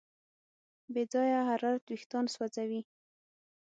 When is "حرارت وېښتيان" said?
1.49-2.25